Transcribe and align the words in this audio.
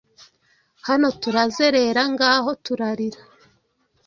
Hano 0.87 1.07
turazerera, 1.21 2.01
ngaho 2.13 2.51
turarira 2.65 3.19